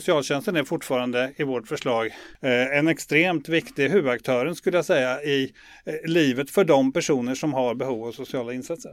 [0.00, 2.06] Socialtjänsten är fortfarande i vårt förslag
[2.40, 5.52] eh, en extremt viktig huvudaktören skulle jag säga i
[5.84, 8.92] eh, livet för de personer som har behov av sociala insatser.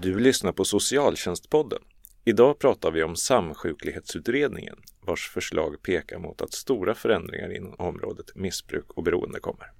[0.00, 1.78] Du lyssnar på Socialtjänstpodden.
[2.24, 8.90] Idag pratar vi om Samsjuklighetsutredningen vars förslag pekar mot att stora förändringar inom området missbruk
[8.90, 9.79] och beroende kommer.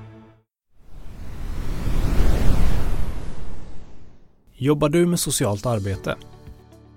[4.63, 6.17] Jobbar du med socialt arbete?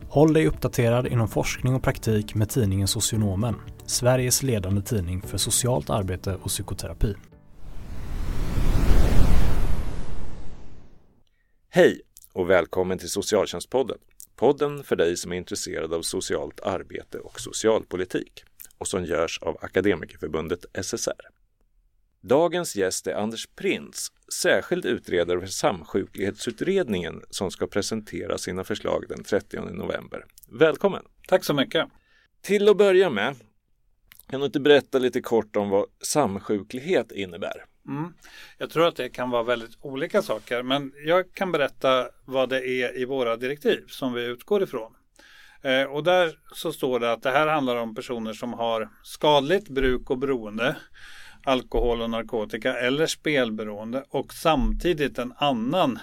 [0.09, 3.55] Håll dig uppdaterad inom forskning och praktik med tidningen Socionomen,
[3.87, 7.15] Sveriges ledande tidning för socialt arbete och psykoterapi.
[11.69, 12.01] Hej
[12.33, 13.99] och välkommen till Socialtjänstpodden.
[14.37, 18.45] Podden för dig som är intresserad av socialt arbete och socialpolitik
[18.79, 21.34] och som görs av Akademikerförbundet SSR.
[22.29, 29.25] Dagens gäst är Anders Prins, särskild utredare för Samsjuklighetsutredningen som ska presentera sina förslag den
[29.25, 30.25] 30 november.
[30.49, 31.03] Välkommen!
[31.29, 31.89] Tack så mycket!
[32.43, 33.37] Till att börja med,
[34.31, 37.65] kan du inte berätta lite kort om vad samsjuklighet innebär?
[37.89, 38.15] Mm.
[38.59, 42.67] Jag tror att det kan vara väldigt olika saker, men jag kan berätta vad det
[42.67, 44.95] är i våra direktiv som vi utgår ifrån.
[45.63, 49.69] Eh, och där så står det att det här handlar om personer som har skadligt
[49.69, 50.77] bruk och beroende
[51.45, 55.99] alkohol och narkotika eller spelberoende och samtidigt en annan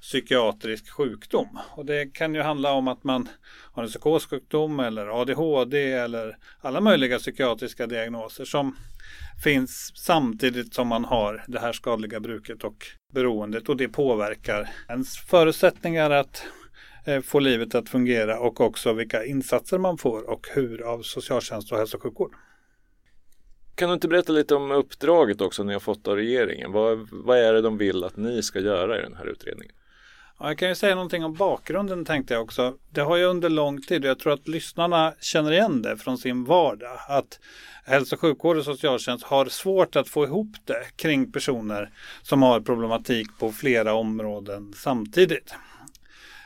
[0.00, 1.58] psykiatrisk sjukdom.
[1.70, 3.28] Och det kan ju handla om att man
[3.72, 8.76] har en psykossjukdom eller ADHD eller alla möjliga psykiatriska diagnoser som
[9.44, 15.18] finns samtidigt som man har det här skadliga bruket och beroendet och det påverkar ens
[15.18, 16.46] förutsättningar att
[17.04, 21.72] eh, få livet att fungera och också vilka insatser man får och hur av socialtjänst
[21.72, 22.34] och hälso och sjukvård.
[23.76, 26.72] Kan du inte berätta lite om uppdraget också ni har fått av regeringen?
[26.72, 29.74] Vad, vad är det de vill att ni ska göra i den här utredningen?
[30.38, 32.74] Ja, jag kan ju säga någonting om bakgrunden tänkte jag också.
[32.90, 36.18] Det har ju under lång tid och jag tror att lyssnarna känner igen det från
[36.18, 36.98] sin vardag.
[37.08, 37.40] Att
[37.84, 41.90] hälso och sjukvård och socialtjänst har svårt att få ihop det kring personer
[42.22, 45.54] som har problematik på flera områden samtidigt.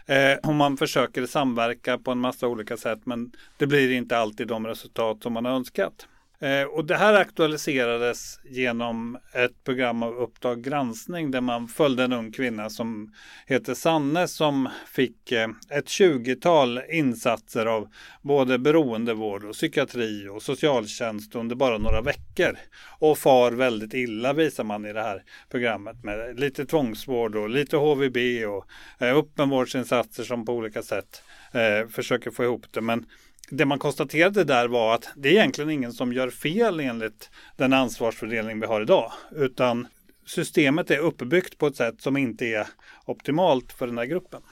[0.07, 4.47] Eh, och man försöker samverka på en massa olika sätt men det blir inte alltid
[4.49, 6.07] de resultat som man har önskat.
[6.43, 12.13] Eh, och det här aktualiserades genom ett program av Uppdrag granskning där man följde en
[12.13, 13.13] ung kvinna som
[13.47, 17.89] heter Sanne som fick eh, ett tjugotal insatser av
[18.23, 22.59] både beroendevård och psykiatri och socialtjänst under bara några veckor.
[22.99, 27.77] Och far väldigt illa visar man i det här programmet med lite tvångsvård och lite
[27.77, 28.67] HVB och
[29.07, 32.81] eh, öppenvårdsinsatser som på olika sätt eh, försöker få ihop det.
[32.81, 33.07] Men
[33.51, 37.73] det man konstaterade där var att det är egentligen ingen som gör fel enligt den
[37.73, 39.13] ansvarsfördelning vi har idag.
[39.33, 39.89] Utan
[40.27, 42.67] systemet är uppbyggt på ett sätt som inte är
[43.05, 44.43] optimalt för den här gruppen.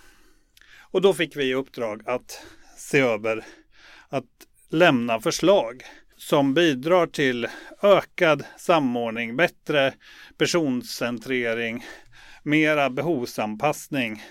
[0.91, 2.43] Och då fick vi i uppdrag att
[2.77, 3.45] se över
[4.09, 4.25] att
[4.69, 5.83] lämna förslag
[6.17, 7.47] som bidrar till
[7.83, 9.95] ökad samordning, bättre
[10.39, 11.87] personcentrering,
[12.43, 14.23] mera behovsanpassning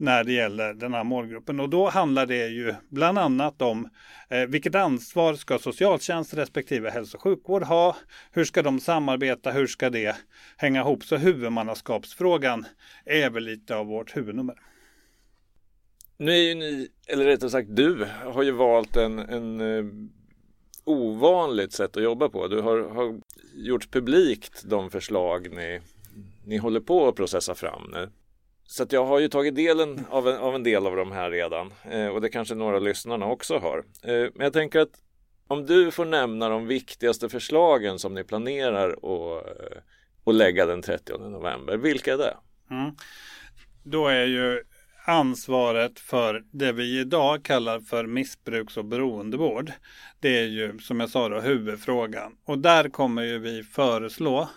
[0.00, 1.60] när det gäller den här målgruppen.
[1.60, 3.88] Och då handlar det ju bland annat om
[4.28, 7.96] eh, vilket ansvar ska socialtjänst respektive hälso och sjukvård ha?
[8.32, 9.50] Hur ska de samarbeta?
[9.50, 10.16] Hur ska det
[10.56, 11.04] hänga ihop?
[11.04, 12.66] Så huvudmannaskapsfrågan
[13.04, 14.54] är väl lite av vårt huvudnummer.
[16.16, 19.84] Nu är ju ni, eller rättare sagt du, har ju valt en, en eh,
[20.84, 22.48] ovanligt sätt att jobba på.
[22.48, 23.20] Du har, har
[23.54, 25.80] gjort publikt de förslag ni,
[26.44, 28.10] ni håller på att processa fram nu.
[28.70, 31.30] Så att jag har ju tagit delen av en, av en del av de här
[31.30, 33.78] redan eh, och det kanske några av lyssnarna också har.
[34.02, 35.02] Eh, men jag tänker att
[35.46, 39.46] om du får nämna de viktigaste förslagen som ni planerar att,
[40.24, 42.36] att eh, lägga den 30 november, vilka är det?
[42.70, 42.90] Mm.
[43.84, 44.62] Då är ju
[45.06, 49.72] ansvaret för det vi idag kallar för missbruks och beroendevård.
[50.20, 54.48] Det är ju som jag sa då huvudfrågan och där kommer ju vi föreslå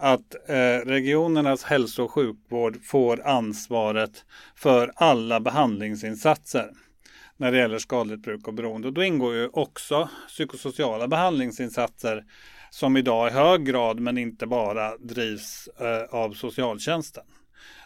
[0.00, 4.24] att eh, regionernas hälso och sjukvård får ansvaret
[4.54, 6.70] för alla behandlingsinsatser
[7.36, 8.88] när det gäller skadligt bruk och beroende.
[8.88, 12.24] Och då ingår ju också psykosociala behandlingsinsatser
[12.70, 17.24] som idag i hög grad, men inte bara, drivs eh, av socialtjänsten.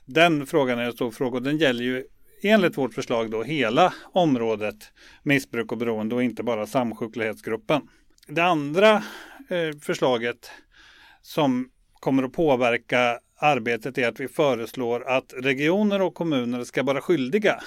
[0.05, 2.05] Den frågan är en stor fråga och den gäller ju
[2.43, 7.89] enligt vårt förslag då hela området missbruk och beroende och inte bara samsjuklighetsgruppen.
[8.27, 8.95] Det andra
[9.49, 10.51] eh, förslaget
[11.23, 11.71] som
[12.05, 17.61] kommer att påverka arbetet är att vi föreslår att regioner och kommuner ska vara skyldiga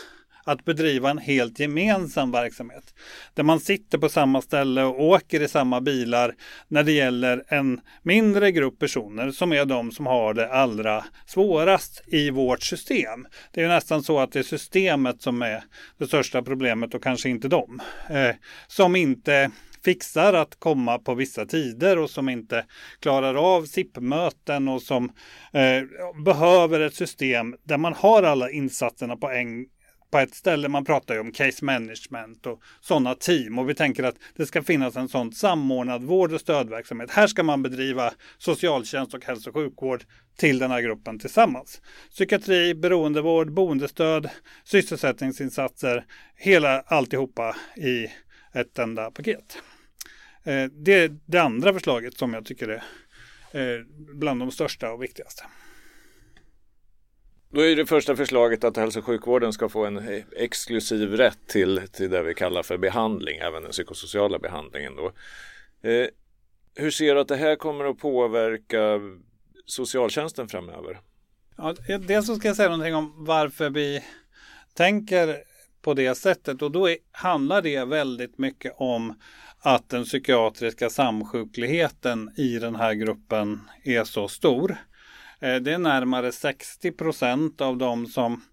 [0.44, 2.94] att bedriva en helt gemensam verksamhet.
[3.34, 6.36] Där man sitter på samma ställe och åker i samma bilar
[6.68, 12.04] när det gäller en mindre grupp personer som är de som har det allra svårast
[12.07, 13.28] i vårt system.
[13.51, 15.63] Det är nästan så att det är systemet som är
[15.98, 17.81] det största problemet och kanske inte de.
[18.10, 18.36] Eh,
[18.68, 19.51] som inte
[19.88, 22.66] fixar att komma på vissa tider och som inte
[23.00, 25.12] klarar av SIP-möten och som
[25.54, 25.84] eh,
[26.24, 29.66] behöver ett system där man har alla insatserna på en
[30.12, 30.68] på ett ställe.
[30.68, 34.63] Man pratar ju om case management och sådana team och vi tänker att det ska
[34.63, 37.12] finnas en sån samordnad vård och stödverksamhet.
[37.12, 40.04] Här ska man bedriva socialtjänst och hälso och sjukvård
[40.38, 41.81] till den här gruppen tillsammans.
[42.10, 44.30] Psykiatri, beroendevård, boendestöd,
[44.63, 46.06] sysselsättningsinsatser,
[46.36, 48.07] hela alltihopa i
[48.54, 49.57] ett enda paket.
[50.47, 52.67] Eh, det är det andra förslaget som jag tycker
[53.51, 55.44] är eh, bland de största och viktigaste.
[57.49, 61.81] Då är det första förslaget att hälso och sjukvården ska få en exklusiv rätt till,
[61.91, 64.95] till det vi kallar för behandling, även den psykosociala behandlingen.
[64.95, 65.11] Då.
[65.89, 66.07] Eh,
[66.75, 69.00] hur ser du att det här kommer att påverka
[69.65, 71.00] socialtjänsten framöver?
[71.57, 74.03] Ja, dels så ska jag säga någonting om varför vi
[74.73, 75.38] tänker
[75.81, 79.13] på det sättet och då är, handlar det väldigt mycket om
[79.67, 84.77] att den psykiatriska samsjukligheten i den här gruppen är så stor.
[85.39, 88.43] Eh, det är närmare 60 procent av de som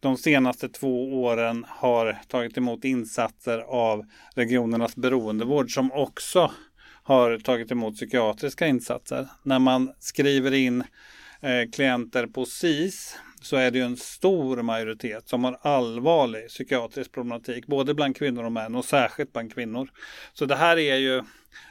[0.00, 4.04] de senaste två åren har tagit emot insatser av
[4.34, 6.52] regionernas beroendevård som också
[7.02, 9.28] har tagit emot psykiatriska insatser.
[9.42, 10.84] När man skriver in
[11.40, 17.12] eh, klienter på SIS så är det ju en stor majoritet som har allvarlig psykiatrisk
[17.12, 19.88] problematik, både bland kvinnor och män och särskilt bland kvinnor.
[20.32, 21.22] Så det här är ju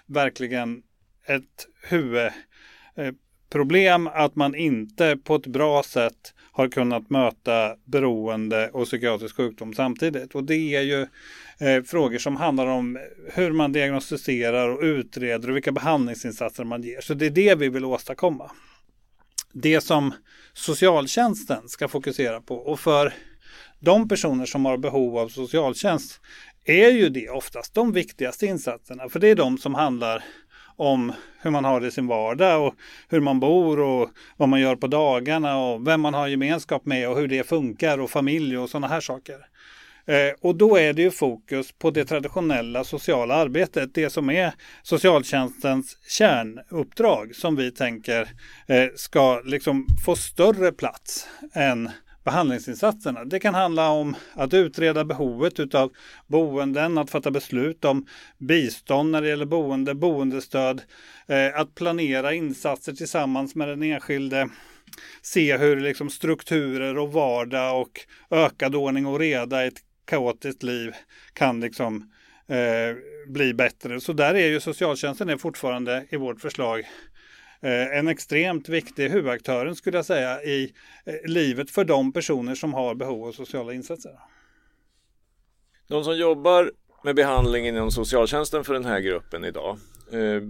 [0.06, 0.84] verkligen
[1.26, 4.08] ett huvudproblem.
[4.08, 9.74] Eh, att man inte på ett bra sätt har kunnat möta beroende och psykiatrisk sjukdom
[9.74, 10.36] samtidigt.
[10.36, 11.02] Och det är ju
[11.68, 13.00] eh, frågor som handlar om
[13.34, 17.02] hur man diagnostiserar och utreder och vilka behandlingsinsatser man ger.
[17.02, 18.52] Så det är det vi vill åstadkomma.
[19.53, 20.13] Det som
[20.53, 23.13] socialtjänsten ska fokusera på och för
[23.80, 26.21] de personer som har behov av socialtjänst
[26.65, 29.09] är ju det oftast de viktigaste insatserna.
[29.09, 30.24] För det är de som handlar
[30.75, 32.75] om hur man har det i sin vardag och
[33.09, 37.09] hur man bor och vad man gör på dagarna och vem man har gemenskap med
[37.09, 39.50] och hur det funkar och familj och sådana här saker.
[40.06, 44.53] Eh, och då är det ju fokus på det traditionella sociala arbetet, det som är
[44.83, 48.21] socialtjänstens kärnuppdrag som vi tänker
[48.68, 51.89] eh, ska liksom få större plats än
[52.24, 53.25] behandlingsinsatserna.
[53.25, 55.92] Det kan handla om att utreda behovet av
[56.27, 58.06] boenden, att fatta beslut om
[58.38, 60.81] bistånd när det gäller boende, boendestöd,
[61.27, 64.50] eh, att planera insatser tillsammans med den enskilde,
[65.21, 68.00] se hur liksom strukturer och vardag och
[68.30, 70.95] ökad ordning och reda i ett kaotiskt liv
[71.33, 72.12] kan liksom
[72.48, 72.95] eh,
[73.27, 74.01] bli bättre.
[74.01, 76.83] Så där är ju socialtjänsten är fortfarande i vårt förslag
[77.63, 80.74] Eh, en extremt viktig huvudaktören skulle jag säga i
[81.06, 84.12] eh, livet för de personer som har behov av sociala insatser.
[85.88, 86.71] De som jobbar
[87.03, 89.77] med behandling inom socialtjänsten för den här gruppen idag
[90.12, 90.41] eh,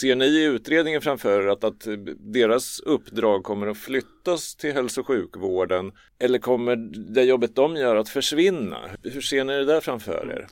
[0.00, 1.86] Ser ni i utredningen framför er att, att
[2.18, 6.76] deras uppdrag kommer att flyttas till hälso och sjukvården eller kommer
[7.14, 8.78] det jobbet de gör att försvinna?
[9.02, 10.46] Hur ser ni det där framför er?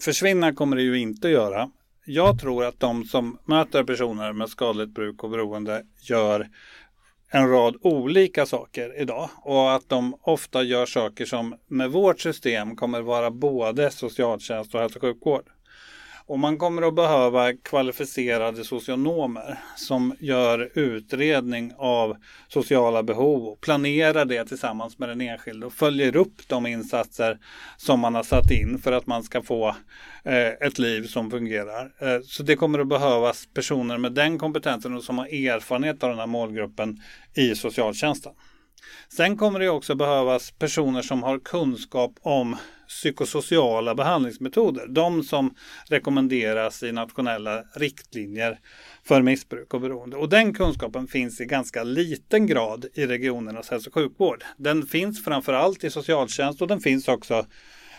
[0.00, 1.70] Försvinna kommer det ju inte att göra
[2.04, 6.48] jag tror att de som möter personer med skadligt bruk och beroende gör
[7.28, 12.76] en rad olika saker idag och att de ofta gör saker som med vårt system
[12.76, 15.44] kommer vara både socialtjänst och hälso och sjukvård.
[16.30, 22.16] Och man kommer att behöva kvalificerade socionomer som gör utredning av
[22.48, 27.38] sociala behov och planerar det tillsammans med den enskilde och följer upp de insatser
[27.76, 29.68] som man har satt in för att man ska få
[30.24, 31.92] eh, ett liv som fungerar.
[31.98, 36.10] Eh, så det kommer att behövas personer med den kompetensen och som har erfarenhet av
[36.10, 37.00] den här målgruppen
[37.34, 38.32] i socialtjänsten.
[39.08, 42.56] Sen kommer det också behövas personer som har kunskap om
[42.88, 44.86] psykosociala behandlingsmetoder.
[44.86, 45.54] De som
[45.88, 48.58] rekommenderas i nationella riktlinjer
[49.04, 50.16] för missbruk och beroende.
[50.16, 54.44] Och den kunskapen finns i ganska liten grad i regionernas hälso och sjukvård.
[54.56, 57.34] Den finns framförallt i socialtjänst och den finns också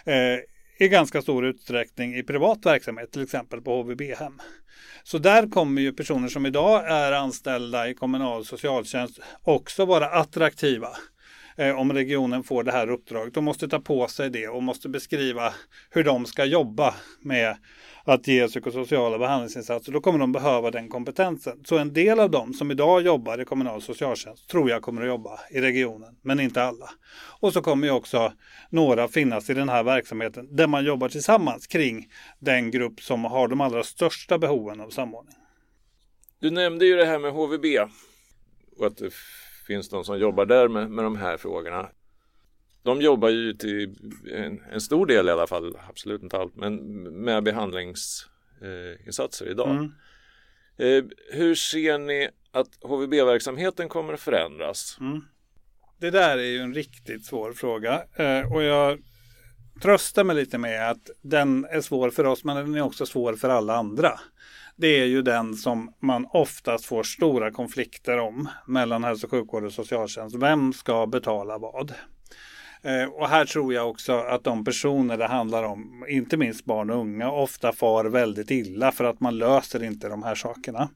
[0.05, 0.37] eh,
[0.81, 4.41] i ganska stor utsträckning i privat verksamhet, till exempel på HVB-hem.
[5.03, 10.89] Så där kommer ju personer som idag är anställda i kommunal socialtjänst också vara attraktiva
[11.61, 13.33] eh, om regionen får det här uppdraget.
[13.33, 15.53] De måste ta på sig det och måste beskriva
[15.89, 17.57] hur de ska jobba med
[18.03, 19.91] att ge psykosociala behandlingsinsatser.
[19.91, 21.63] Då kommer de behöva den kompetensen.
[21.65, 25.07] Så en del av dem som idag jobbar i kommunal socialtjänst tror jag kommer att
[25.07, 26.89] jobba i regionen, men inte alla.
[27.39, 28.33] Och så kommer ju också
[28.69, 32.07] några finnas i den här verksamheten där man jobbar tillsammans kring
[32.39, 35.35] den grupp som har de allra största behoven av samordning.
[36.39, 37.65] Du nämnde ju det här med HVB
[38.77, 39.11] och att det
[39.71, 41.89] finns de som jobbar där med, med de här frågorna.
[42.83, 43.95] De jobbar ju till
[44.33, 46.75] en, en stor del i alla fall, absolut inte allt, men
[47.23, 49.69] med behandlingsinsatser eh, idag.
[49.69, 49.91] Mm.
[50.77, 54.97] Eh, hur ser ni att HVB-verksamheten kommer att förändras?
[54.99, 55.21] Mm.
[55.99, 58.99] Det där är ju en riktigt svår fråga eh, och jag
[59.81, 63.33] tröstar mig lite med att den är svår för oss men den är också svår
[63.33, 64.19] för alla andra
[64.75, 69.63] det är ju den som man oftast får stora konflikter om mellan hälso och sjukvård
[69.63, 70.35] och socialtjänst.
[70.35, 71.93] Vem ska betala vad?
[72.83, 76.89] Eh, och här tror jag också att de personer det handlar om, inte minst barn
[76.89, 80.89] och unga, ofta far väldigt illa för att man löser inte de här sakerna.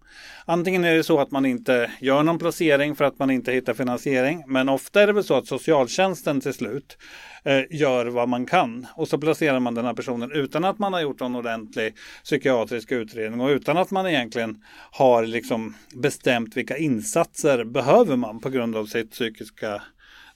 [0.46, 3.74] Antingen är det så att man inte gör någon placering för att man inte hittar
[3.74, 6.98] finansiering, men ofta är det väl så att socialtjänsten till slut
[7.44, 10.94] eh, gör vad man kan och så placerar man den här personen utan att man
[10.94, 16.78] har gjort någon ordentlig psykiatrisk utredning och utan att man egentligen har liksom bestämt vilka
[16.78, 19.82] insatser behöver man på grund av sitt psykiska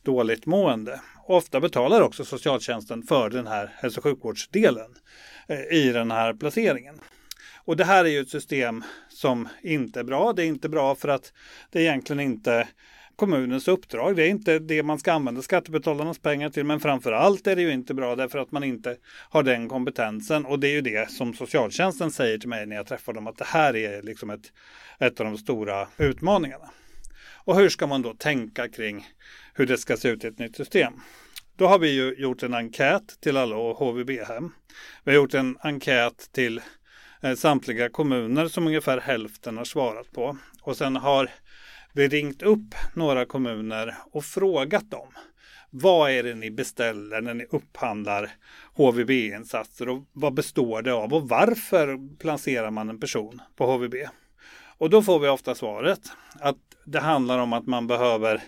[0.04, 1.00] dåligt mående.
[1.32, 4.96] Ofta betalar också socialtjänsten för den här hälso och sjukvårdsdelen
[5.48, 6.96] eh, i den här placeringen.
[7.66, 10.34] Och det här är ju ett system som inte är bra.
[10.34, 11.34] Det är inte bra för att
[11.72, 12.68] det är egentligen inte
[13.16, 14.16] kommunens uppdrag.
[14.16, 16.64] Det är inte det man ska använda skattebetalarnas pengar till.
[16.64, 18.98] Men framför allt är det ju inte bra därför att man inte
[19.30, 20.46] har den kompetensen.
[20.46, 23.38] Och det är ju det som socialtjänsten säger till mig när jag träffar dem att
[23.38, 24.54] det här är liksom ett,
[25.00, 26.70] ett av de stora utmaningarna.
[27.46, 29.08] Och hur ska man då tänka kring
[29.54, 30.94] hur det ska se ut i ett nytt system?
[31.56, 34.52] Då har vi ju gjort en enkät till alla HVB-hem.
[35.04, 36.62] Vi har gjort en enkät till
[37.22, 40.38] eh, samtliga kommuner som ungefär hälften har svarat på.
[40.62, 41.30] Och sen har
[41.94, 45.08] vi ringt upp några kommuner och frågat dem.
[45.70, 48.32] Vad är det ni beställer när ni upphandlar
[48.74, 53.96] HVB-insatser och vad består det av och varför placerar man en person på HVB?
[54.78, 56.02] Och då får vi ofta svaret
[56.40, 58.42] att det handlar om att man behöver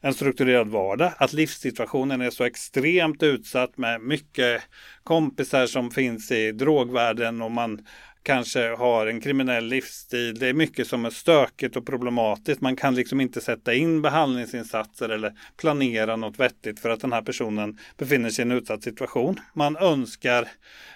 [0.00, 4.62] en strukturerad vardag, att livssituationen är så extremt utsatt med mycket
[5.02, 7.86] kompisar som finns i drogvärlden och man
[8.24, 10.38] kanske har en kriminell livsstil.
[10.38, 12.60] Det är mycket som är stökigt och problematiskt.
[12.60, 17.22] Man kan liksom inte sätta in behandlingsinsatser eller planera något vettigt för att den här
[17.22, 19.40] personen befinner sig i en utsatt situation.
[19.54, 20.48] Man önskar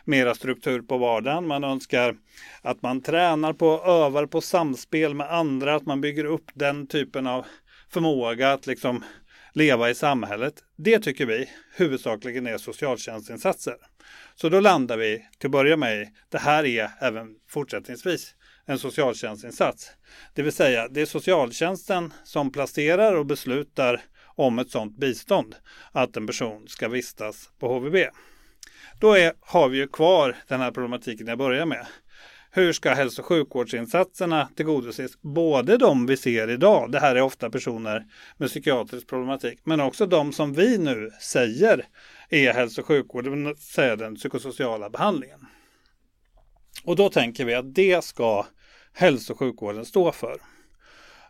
[0.04, 1.46] mera struktur på vardagen.
[1.46, 2.16] Man önskar
[2.62, 6.86] att man tränar på och övar på samspel med andra, att man bygger upp den
[6.86, 7.46] typen av
[7.90, 9.04] förmåga att liksom
[9.58, 10.54] leva i samhället.
[10.76, 13.76] Det tycker vi huvudsakligen är socialtjänstinsatser.
[14.34, 18.34] Så då landar vi till att börja med det här är även fortsättningsvis
[18.66, 19.90] en socialtjänstinsats.
[20.34, 25.54] Det vill säga det är socialtjänsten som placerar och beslutar om ett sådant bistånd
[25.92, 27.96] att en person ska vistas på HVB.
[29.00, 31.86] Då är, har vi ju kvar den här problematiken jag börjar med.
[32.58, 35.22] Hur ska hälso och sjukvårdsinsatserna tillgodoses?
[35.22, 40.06] Både de vi ser idag, det här är ofta personer med psykiatrisk problematik, men också
[40.06, 41.86] de som vi nu säger
[42.28, 45.46] är hälso och sjukvård, det vill säga den psykosociala behandlingen.
[46.84, 48.46] Och då tänker vi att det ska
[48.92, 50.38] hälso och sjukvården stå för.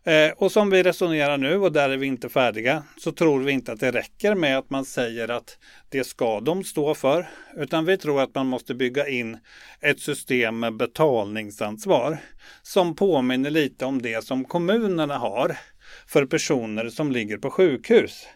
[0.05, 3.53] Eh, och som vi resonerar nu och där är vi inte färdiga så tror vi
[3.53, 7.29] inte att det räcker med att man säger att det ska de stå för.
[7.57, 9.39] Utan vi tror att man måste bygga in
[9.81, 12.19] ett system med betalningsansvar
[12.63, 15.57] som påminner lite om det som kommunerna har
[16.07, 18.27] för personer som ligger på sjukhus.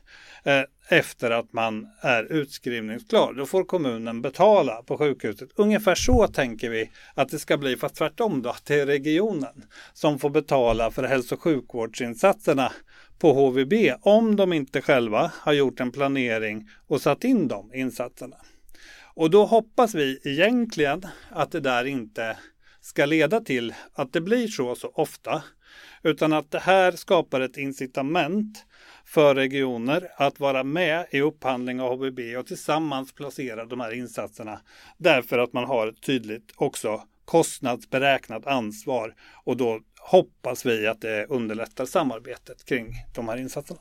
[0.45, 3.33] Eh, efter att man är utskrivningsklar.
[3.33, 5.49] Då får kommunen betala på sjukhuset.
[5.57, 10.31] Ungefär så tänker vi att det ska bli, fast tvärtom då, är regionen som får
[10.31, 12.73] betala för hälso och sjukvårdsinsatserna
[13.19, 13.73] på HVB
[14.03, 18.37] om de inte själva har gjort en planering och satt in de insatserna.
[19.15, 22.37] Och då hoppas vi egentligen att det där inte
[22.81, 25.43] ska leda till att det blir så så ofta,
[26.03, 28.67] utan att det här skapar ett incitament
[29.13, 34.61] för regioner att vara med i upphandling av HVB och tillsammans placera de här insatserna.
[34.99, 39.15] Därför att man har ett tydligt också kostnadsberäknat ansvar
[39.45, 43.81] och då hoppas vi att det underlättar samarbetet kring de här insatserna.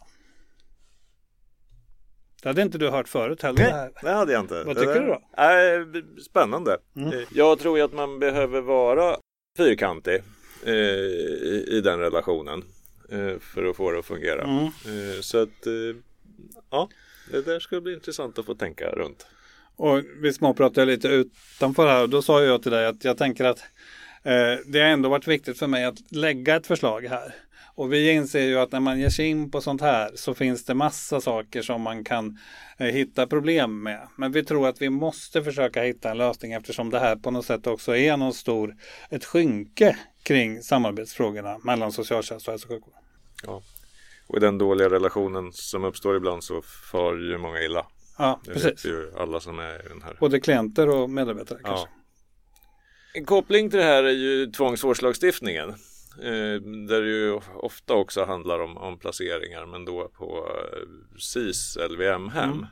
[2.41, 3.71] Det hade inte du hört förut heller.
[3.71, 4.63] Nej, det, det hade jag inte.
[4.63, 5.43] Vad tycker du då?
[5.43, 6.77] Äh, spännande.
[6.95, 7.25] Mm.
[7.31, 9.17] Jag tror ju att man behöver vara
[9.57, 10.23] fyrkantig
[10.65, 12.63] eh, i, i den relationen.
[13.11, 14.43] Eh, för att få det att fungera.
[14.43, 14.65] Mm.
[14.65, 15.73] Eh, så att eh,
[16.69, 16.89] Ja,
[17.31, 19.27] det där ska bli intressant att få tänka runt.
[19.75, 23.45] Och vi småpratade lite utanför här och då sa jag till dig att jag tänker
[23.45, 23.59] att
[24.23, 27.35] eh, det har ändå varit viktigt för mig att lägga ett förslag här.
[27.75, 30.65] Och vi inser ju att när man ger sig in på sånt här så finns
[30.65, 32.39] det massa saker som man kan
[32.77, 34.07] eh, hitta problem med.
[34.17, 37.45] Men vi tror att vi måste försöka hitta en lösning eftersom det här på något
[37.45, 38.75] sätt också är någon stor,
[39.09, 42.93] ett skynke kring samarbetsfrågorna mellan socialtjänst och hälso och sjukvård.
[43.43, 43.61] Ja.
[44.27, 46.61] Och i den dåliga relationen som uppstår ibland så
[46.91, 47.87] far ju många illa.
[48.17, 48.65] Ja, Det precis.
[48.65, 50.17] vet ju alla som är i den här.
[50.19, 51.87] Både klienter och medarbetare kanske.
[53.13, 55.73] En koppling till det här är ju tvångsvårdslagstiftningen.
[56.17, 61.77] Eh, där det ju ofta också handlar om, om placeringar men då på eh, SIS
[61.89, 62.65] LVM-hem.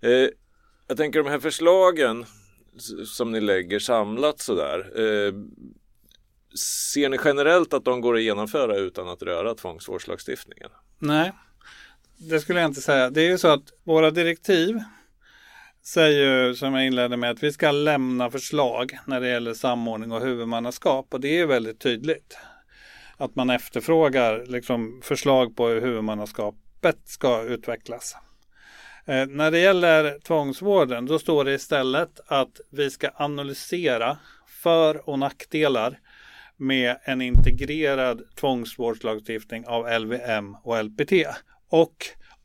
[0.00, 0.28] Eh,
[0.88, 2.24] jag tänker de här förslagen
[3.06, 5.00] som ni lägger samlat sådär.
[5.00, 5.34] Eh,
[6.58, 10.70] ser ni generellt att de går att genomföra utan att röra tvångsvårdslagstiftningen?
[10.98, 11.32] Nej,
[12.16, 13.10] det skulle jag inte säga.
[13.10, 14.80] Det är ju så att våra direktiv
[15.86, 20.12] säger ju, som jag inledde med, att vi ska lämna förslag när det gäller samordning
[20.12, 21.14] och huvudmannaskap.
[21.14, 22.38] Och det är ju väldigt tydligt.
[23.16, 28.16] Att man efterfrågar liksom, förslag på hur huvudmannaskapet ska utvecklas.
[29.06, 34.18] Eh, när det gäller tvångsvården, då står det istället att vi ska analysera
[34.62, 35.98] för och nackdelar
[36.56, 41.12] med en integrerad tvångsvårdslagstiftning av LVM och LPT
[41.68, 41.96] och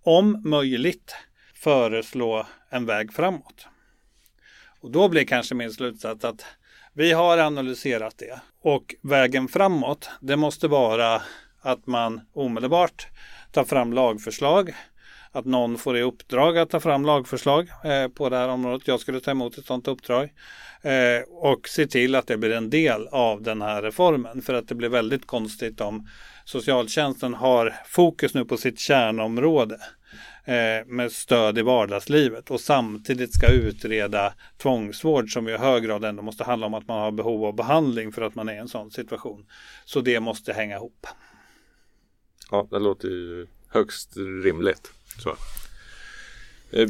[0.03, 1.15] om möjligt
[1.53, 3.67] föreslå en väg framåt.
[4.81, 6.45] Och då blir kanske min slutsats att
[6.93, 11.21] vi har analyserat det och vägen framåt det måste vara
[11.61, 13.07] att man omedelbart
[13.51, 14.73] tar fram lagförslag
[15.31, 18.87] att någon får i uppdrag att ta fram lagförslag eh, på det här området.
[18.87, 20.29] Jag skulle ta emot ett sådant uppdrag
[20.81, 24.41] eh, och se till att det blir en del av den här reformen.
[24.41, 26.07] För att det blir väldigt konstigt om
[26.45, 29.77] socialtjänsten har fokus nu på sitt kärnområde
[30.49, 36.21] Eh, med stöd i vardagslivet och samtidigt ska utreda tvångsvård som i hög grad ändå
[36.23, 38.67] måste handla om att man har behov av behandling för att man är i en
[38.67, 39.45] sån situation.
[39.85, 41.07] Så det måste hänga ihop.
[42.51, 44.91] Ja, det låter ju högst rimligt.
[45.23, 45.35] Så.
[46.71, 46.89] Eh,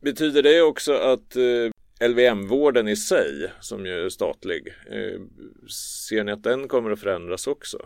[0.00, 4.74] betyder det också att eh, LVM-vården i sig, som ju är statlig,
[6.06, 7.78] ser ni att den kommer att förändras också?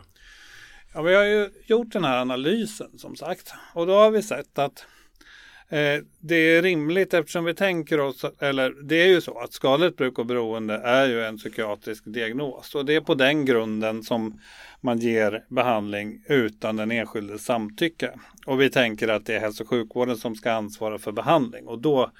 [0.94, 3.52] Ja, vi har ju gjort den här analysen som sagt.
[3.74, 4.86] Och då har vi sett att
[5.68, 9.96] eh, det är rimligt eftersom vi tänker oss, eller det är ju så att skadligt
[9.96, 12.74] bruk och beroende är ju en psykiatrisk diagnos.
[12.74, 14.40] Och det är på den grunden som
[14.80, 18.10] man ger behandling utan den enskildes samtycke.
[18.46, 21.66] Och vi tänker att det är hälso och sjukvården som ska ansvara för behandling.
[21.66, 22.10] Och då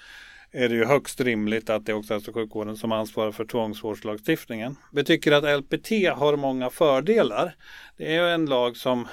[0.52, 3.44] är det ju högst rimligt att det är också hälso och sjukvården som ansvarar för
[3.44, 4.76] tvångsvårdslagstiftningen.
[4.92, 7.56] Vi tycker att LPT har många fördelar.
[7.96, 9.08] Det är ju en lag som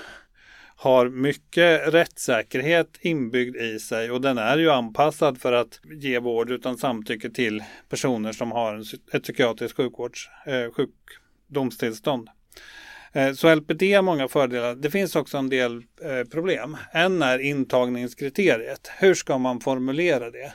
[0.77, 6.51] har mycket rättssäkerhet inbyggd i sig och den är ju anpassad för att ge vård
[6.51, 12.29] utan samtycke till personer som har en, ett psykiatriskt sjukvårds, eh, sjukdomstillstånd.
[13.15, 14.75] Eh, så LPD har många fördelar.
[14.75, 16.77] Det finns också en del eh, problem.
[16.91, 18.91] En är intagningskriteriet.
[18.97, 20.53] Hur ska man formulera det?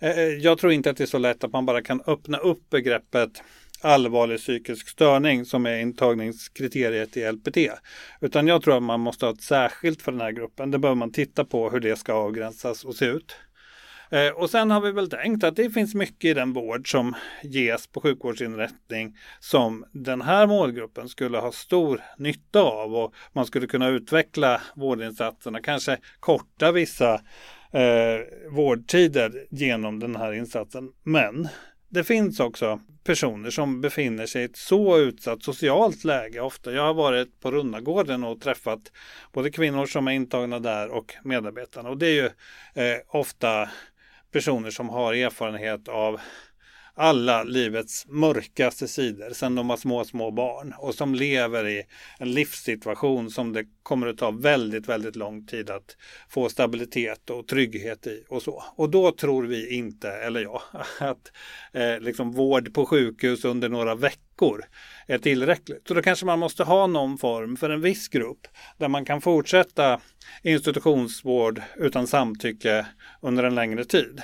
[0.00, 2.70] Eh, jag tror inte att det är så lätt att man bara kan öppna upp
[2.70, 3.42] begreppet
[3.80, 7.56] allvarlig psykisk störning som är intagningskriteriet i LPT.
[8.20, 10.70] Utan jag tror att man måste ha ett särskilt för den här gruppen.
[10.70, 13.36] Det behöver man titta på hur det ska avgränsas och se ut.
[14.10, 17.14] Eh, och sen har vi väl tänkt att det finns mycket i den vård som
[17.42, 23.66] ges på sjukvårdsinrättning som den här målgruppen skulle ha stor nytta av och man skulle
[23.66, 27.14] kunna utveckla vårdinsatserna, kanske korta vissa
[27.72, 30.92] eh, vårdtider genom den här insatsen.
[31.02, 31.48] Men
[31.88, 36.72] det finns också personer som befinner sig i ett så utsatt socialt läge ofta.
[36.72, 38.80] Jag har varit på Runnagården och träffat
[39.32, 42.26] både kvinnor som är intagna där och medarbetarna och det är ju
[42.82, 43.68] eh, ofta
[44.34, 46.20] personer som har erfarenhet av
[46.96, 51.82] alla livets mörkaste sidor sedan de var små, små barn och som lever i
[52.18, 55.96] en livssituation som det kommer att ta väldigt, väldigt lång tid att
[56.28, 58.64] få stabilitet och trygghet i och så.
[58.76, 60.62] Och då tror vi inte, eller jag,
[61.00, 61.32] att
[61.72, 64.64] eh, liksom vård på sjukhus under några veckor
[65.06, 65.88] är tillräckligt.
[65.88, 68.46] Så då kanske man måste ha någon form för en viss grupp
[68.78, 70.00] där man kan fortsätta
[70.42, 72.86] institutionsvård utan samtycke
[73.20, 74.22] under en längre tid.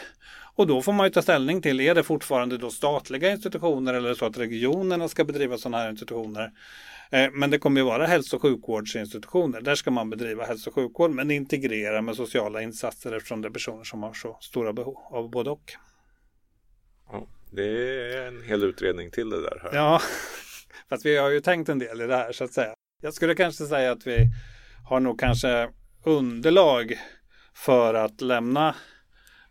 [0.61, 4.15] Och då får man ju ta ställning till, är det fortfarande då statliga institutioner eller
[4.15, 6.53] så att regionerna ska bedriva sådana här institutioner?
[7.11, 9.61] Eh, Men det kommer ju vara hälso och sjukvårdsinstitutioner.
[9.61, 13.53] Där ska man bedriva hälso och sjukvård men integrera med sociala insatser eftersom det är
[13.53, 15.73] personer som har så stora behov av både och.
[17.13, 17.65] Ja, det
[18.15, 19.61] är en hel utredning till det där.
[19.63, 19.71] Här.
[19.75, 20.01] Ja,
[20.89, 22.75] fast vi har ju tänkt en del i det här så att säga.
[23.03, 24.27] Jag skulle kanske säga att vi
[24.89, 25.71] har nog kanske
[26.05, 26.99] underlag
[27.55, 28.75] för att lämna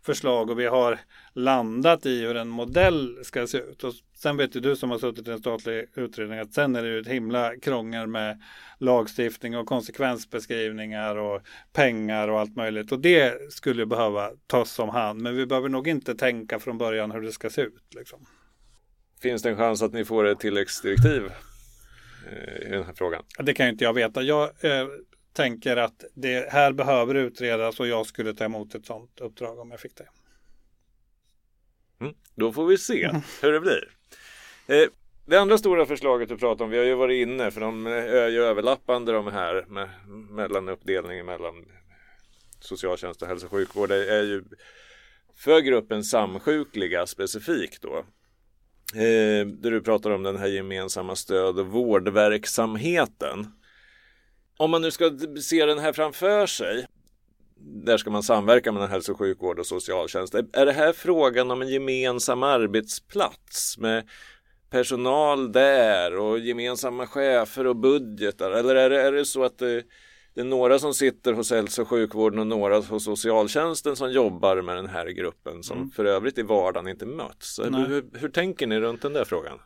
[0.02, 0.98] förslag och vi har
[1.32, 3.84] landat i hur en modell ska se ut.
[3.84, 6.82] Och sen vet ju du som har suttit i en statlig utredning att sen är
[6.82, 8.42] det ju ett himla krångel med
[8.78, 12.92] lagstiftning och konsekvensbeskrivningar och pengar och allt möjligt.
[12.92, 15.20] Och det skulle behöva tas om hand.
[15.20, 17.94] Men vi behöver nog inte tänka från början hur det ska se ut.
[17.96, 18.26] Liksom.
[19.22, 21.22] Finns det en chans att ni får ett tilläggsdirektiv
[22.30, 23.22] eh, i den här frågan?
[23.38, 24.22] Det kan ju inte jag veta.
[24.22, 24.86] Jag eh,
[25.32, 29.70] tänker att det här behöver utredas och jag skulle ta emot ett sådant uppdrag om
[29.70, 30.08] jag fick det.
[32.00, 33.10] Mm, då får vi se
[33.42, 33.88] hur det blir.
[34.66, 34.88] Eh,
[35.26, 38.28] det andra stora förslaget du pratar om, vi har ju varit inne för de är
[38.28, 39.88] ju överlappande de här med,
[40.30, 41.54] mellan uppdelningen mellan
[42.60, 43.88] socialtjänst och hälso och sjukvård.
[43.88, 44.44] Det är ju
[45.36, 48.04] för gruppen samsjukliga specifikt då.
[48.94, 53.46] Eh, där du pratar om den här gemensamma stöd och vårdverksamheten.
[54.60, 56.86] Om man nu ska se den här framför sig.
[57.84, 60.34] Där ska man samverka mellan hälso och sjukvård och socialtjänst.
[60.34, 64.08] Är det här frågan om en gemensam arbetsplats med
[64.70, 68.50] personal där och gemensamma chefer och budgetar?
[68.50, 69.82] Eller är det, är det så att det,
[70.34, 74.62] det är några som sitter hos hälso och sjukvården och några hos socialtjänsten som jobbar
[74.62, 75.90] med den här gruppen som mm.
[75.90, 77.58] för övrigt i vardagen inte möts?
[77.58, 79.58] Hur, hur tänker ni runt den där frågan?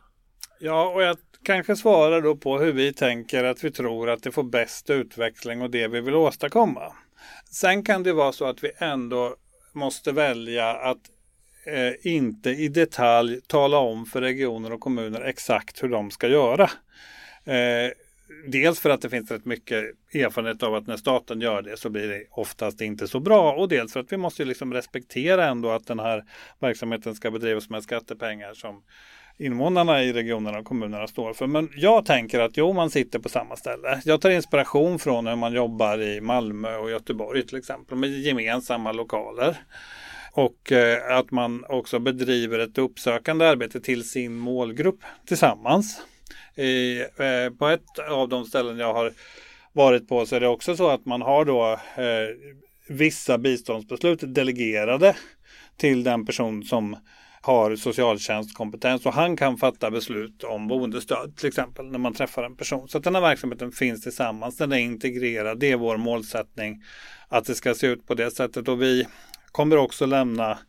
[0.59, 4.31] Ja, och jag kanske svarar då på hur vi tänker att vi tror att det
[4.31, 6.93] får bäst utveckling och det vi vill åstadkomma.
[7.51, 9.35] Sen kan det vara så att vi ändå
[9.73, 10.97] måste välja att
[11.65, 16.69] eh, inte i detalj tala om för regioner och kommuner exakt hur de ska göra.
[17.45, 17.91] Eh,
[18.47, 21.89] dels för att det finns rätt mycket erfarenhet av att när staten gör det så
[21.89, 25.69] blir det oftast inte så bra och dels för att vi måste liksom respektera ändå
[25.71, 26.23] att den här
[26.59, 28.83] verksamheten ska bedrivas med skattepengar som
[29.37, 31.47] invånarna i regionerna och kommunerna står för.
[31.47, 34.01] Men jag tänker att jo, man sitter på samma ställe.
[34.05, 38.91] Jag tar inspiration från hur man jobbar i Malmö och Göteborg till exempel med gemensamma
[38.91, 39.57] lokaler.
[40.31, 46.01] Och eh, att man också bedriver ett uppsökande arbete till sin målgrupp tillsammans.
[46.55, 49.13] I, eh, på ett av de ställen jag har
[49.73, 52.55] varit på så är det också så att man har då eh,
[52.87, 55.15] vissa biståndsbeslut delegerade
[55.77, 56.97] till den person som
[57.45, 62.55] har socialtjänstkompetens och han kan fatta beslut om boendestöd till exempel när man träffar en
[62.55, 62.87] person.
[62.87, 66.83] Så att den här verksamheten finns tillsammans, den är integrerad, det är vår målsättning
[67.27, 69.07] att det ska se ut på det sättet och vi
[69.51, 70.59] kommer också lämna,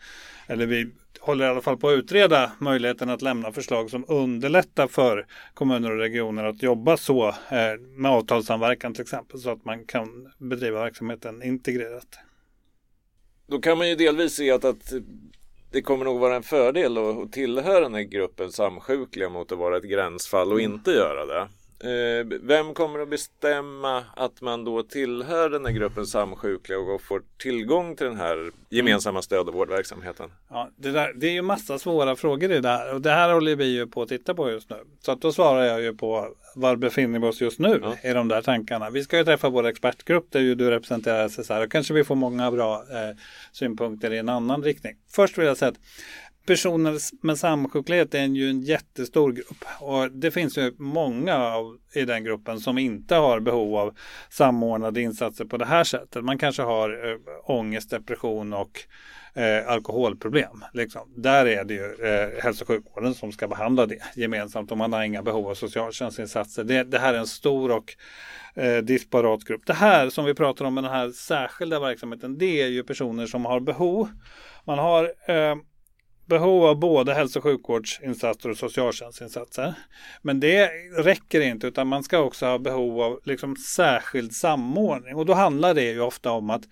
[0.46, 4.86] eller vi håller i alla fall på att utreda möjligheten att lämna förslag som underlättar
[4.86, 9.84] för kommuner och regioner att jobba så eh, med avtalssamverkan till exempel så att man
[9.84, 12.18] kan bedriva verksamheten integrerat.
[13.46, 14.92] Då kan man ju delvis se att, att
[15.76, 19.76] det kommer nog vara en fördel att tillhöra den här gruppen samsjukliga mot att vara
[19.76, 20.72] ett gränsfall och mm.
[20.72, 21.48] inte göra det.
[21.78, 27.22] Eh, vem kommer att bestämma att man då tillhör den här gruppen samsjukliga och får
[27.38, 30.30] tillgång till den här gemensamma stöd och vårdverksamheten?
[30.50, 33.32] Ja, det, där, det är ju massa svåra frågor i det här och det här
[33.32, 34.76] håller vi ju på att titta på just nu.
[35.00, 38.10] Så att då svarar jag ju på var befinner vi oss just nu ja.
[38.10, 38.90] i de där tankarna.
[38.90, 42.14] Vi ska ju träffa vår expertgrupp där ju du representerar SSR och kanske vi får
[42.14, 43.16] många bra eh,
[43.52, 44.96] synpunkter i en annan riktning.
[45.10, 45.78] Först vill jag säga att
[46.46, 52.04] personer med samsjuklighet är ju en jättestor grupp och det finns ju många av, i
[52.04, 53.94] den gruppen som inte har behov av
[54.30, 56.24] samordnade insatser på det här sättet.
[56.24, 58.80] Man kanske har eh, ångest, depression och
[59.35, 60.64] eh, alkoholproblem.
[60.72, 61.12] Liksom.
[61.16, 64.92] Där är det ju eh, hälso och sjukvården som ska behandla det gemensamt och man
[64.92, 66.64] har inga behov av socialtjänstinsatser.
[66.64, 67.96] Det, det här är en stor och
[68.54, 69.66] eh, disparat grupp.
[69.66, 73.26] Det här som vi pratar om med den här särskilda verksamheten, det är ju personer
[73.26, 74.09] som har behov.
[74.64, 75.56] Man har eh,
[76.26, 79.74] behov av både hälso och sjukvårdsinsatser och socialtjänstinsatser.
[80.22, 80.66] Men det
[80.98, 85.74] räcker inte utan man ska också ha behov av liksom särskild samordning och då handlar
[85.74, 86.62] det ju ofta om att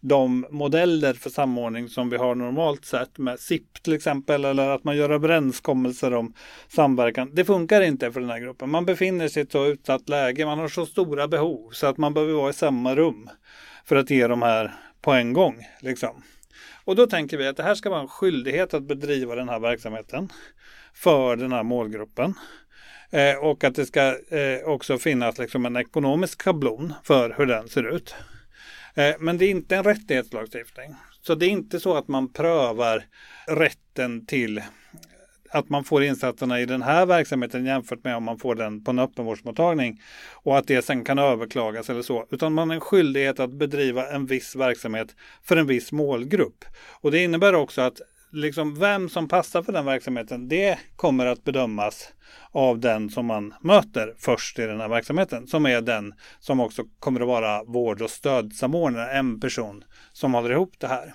[0.00, 4.84] de modeller för samordning som vi har normalt sett med SIP till exempel eller att
[4.84, 6.34] man gör överenskommelser om
[6.68, 7.30] samverkan.
[7.34, 8.70] Det funkar inte för den här gruppen.
[8.70, 11.96] Man befinner sig i ett så utsatt läge, man har så stora behov så att
[11.96, 13.30] man behöver vara i samma rum
[13.84, 14.72] för att ge de här
[15.02, 15.66] på en gång.
[15.80, 16.22] Liksom.
[16.84, 19.60] Och då tänker vi att det här ska vara en skyldighet att bedriva den här
[19.60, 20.32] verksamheten
[20.94, 22.34] för den här målgruppen.
[23.10, 27.68] Eh, och att det ska eh, också finnas liksom en ekonomisk schablon för hur den
[27.68, 28.14] ser ut.
[28.94, 30.94] Eh, men det är inte en rättighetslagstiftning.
[31.20, 33.04] Så det är inte så att man prövar
[33.46, 34.62] rätten till
[35.52, 38.90] att man får insatserna i den här verksamheten jämfört med om man får den på
[38.90, 40.00] en öppenvårdsmottagning
[40.32, 44.10] och att det sen kan överklagas eller så, utan man har en skyldighet att bedriva
[44.10, 46.64] en viss verksamhet för en viss målgrupp.
[47.00, 48.00] Och det innebär också att
[48.32, 52.12] liksom vem som passar för den verksamheten, det kommer att bedömas
[52.50, 56.84] av den som man möter först i den här verksamheten, som är den som också
[56.98, 61.14] kommer att vara vård och stödsamordnare, en person som håller ihop det här.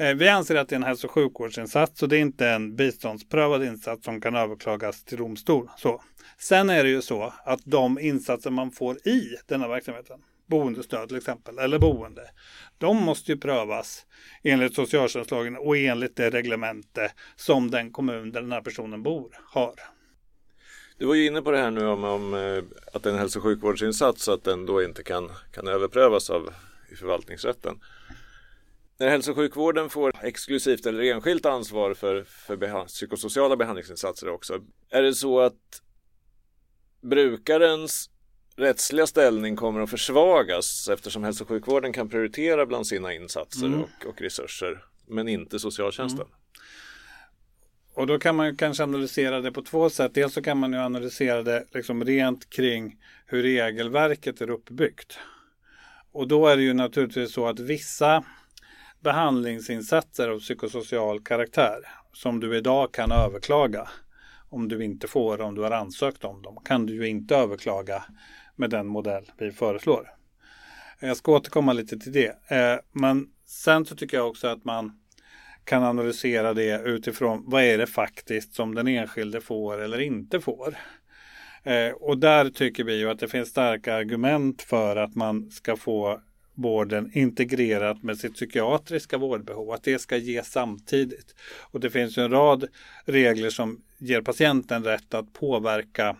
[0.00, 2.76] Eh, vi anser att det är en hälso och sjukvårdsinsats och det är inte en
[2.76, 5.70] biståndsprövad insats som kan överklagas till domstol.
[5.76, 6.02] Så.
[6.38, 11.16] Sen är det ju så att de insatser man får i denna verksamheten, boendestöd till
[11.16, 12.30] exempel, eller boende,
[12.78, 14.06] de måste ju prövas
[14.42, 19.74] enligt socialtjänstlagen och enligt det reglemente som den kommun där den här personen bor har.
[20.98, 23.18] Du var ju inne på det här nu om, om eh, att det är en
[23.18, 26.54] hälso och sjukvårdsinsats att den då inte kan, kan överprövas av
[26.92, 27.80] i förvaltningsrätten.
[29.00, 34.60] När hälso och sjukvården får exklusivt eller enskilt ansvar för, för beha psykosociala behandlingsinsatser också.
[34.90, 35.82] Är det så att
[37.00, 38.10] brukarens
[38.56, 43.80] rättsliga ställning kommer att försvagas eftersom hälso och sjukvården kan prioritera bland sina insatser mm.
[43.80, 46.26] och, och, resurser men inte socialtjänsten?
[46.26, 46.32] Mm.
[47.94, 50.14] Och då kan man kanske analysera det på två sätt.
[50.14, 55.18] Dels så kan man ju analysera det liksom rent kring hur regelverket är uppbyggt.
[56.12, 58.24] Och då är det ju naturligtvis så att vissa
[59.00, 61.80] behandlingsinsatser av psykosocial karaktär
[62.12, 63.88] som du idag kan överklaga
[64.48, 68.04] om du inte får om du har ansökt om dem kan du ju inte överklaga
[68.56, 70.10] med den modell vi föreslår.
[71.00, 72.38] Jag ska återkomma lite till det.
[72.48, 75.00] Eh, men sen så tycker jag också att man
[75.64, 80.76] kan analysera det utifrån vad är det faktiskt som den enskilde får eller inte får.
[81.62, 85.76] Eh, och där tycker vi ju att det finns starka argument för att man ska
[85.76, 86.20] få
[86.58, 91.34] vården integrerat med sitt psykiatriska vårdbehov, att det ska ges samtidigt.
[91.60, 92.68] Och det finns en rad
[93.04, 96.16] regler som ger patienten rätt att påverka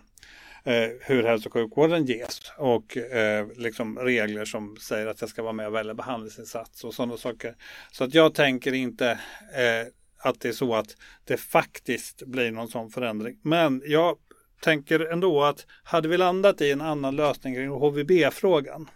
[0.63, 5.43] eh, hur hälso och sjukvården ges och eh, liksom regler som säger att jag ska
[5.43, 7.55] vara med och välja behandlingsinsats och sådana saker.
[7.91, 9.09] Så att jag tänker inte
[9.55, 13.39] eh, att det är så att det faktiskt blir någon sån förändring.
[13.41, 14.17] Men jag
[14.61, 18.89] tänker ändå att hade vi landat i en annan lösning kring HVB-frågan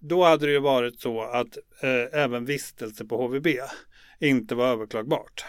[0.00, 3.46] då hade det ju varit så att eh, även vistelse på HVB
[4.18, 5.44] inte var överklagbart.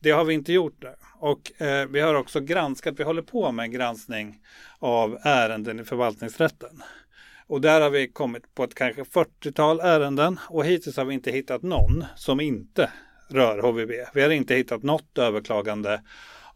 [0.00, 0.94] Det har vi inte gjort nu.
[1.18, 4.40] Och eh, vi har också granskat, vi håller på med en granskning
[4.78, 6.82] av ärenden i förvaltningsrätten.
[7.46, 11.30] Och där har vi kommit på ett kanske 40-tal ärenden och hittills har vi inte
[11.30, 12.92] hittat någon som inte
[13.28, 13.90] rör HVB.
[14.14, 16.02] Vi har inte hittat något överklagande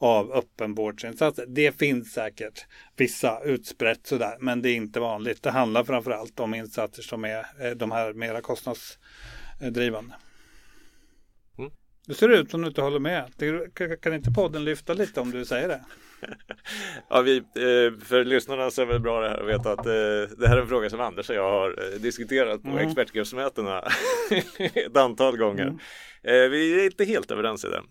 [0.03, 1.47] av öppenvårdsinsatser.
[1.49, 5.43] Det finns säkert vissa utsprätt sådär, men det är inte vanligt.
[5.43, 10.15] Det handlar framförallt om insatser som är eh, de här mera kostnadsdrivande.
[11.59, 11.71] Mm.
[12.07, 13.33] Du ser ut som du inte håller med.
[14.03, 15.85] Kan inte podden lyfta lite om du säger det?
[17.09, 20.37] Ja, vi, eh, för lyssnarna så är det bra det här att veta att eh,
[20.39, 22.89] det här är en fråga som Anders och jag har diskuterat på mm.
[22.89, 23.85] expertgruppsmötena
[24.75, 25.67] ett antal gånger.
[25.67, 26.51] Mm.
[26.51, 27.83] Vi är inte helt överens i det.